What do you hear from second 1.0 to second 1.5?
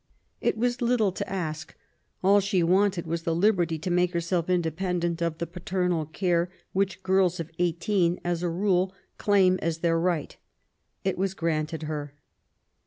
to